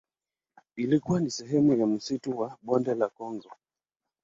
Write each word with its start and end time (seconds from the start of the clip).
Ilikuwa 0.75 1.19
ni 1.19 1.31
sehemu 1.31 1.73
ya 1.79 1.87
msitu 1.87 2.37
wa 2.39 2.57
Bonde 2.61 2.95
la 2.95 3.09
Kongo. 3.09 3.51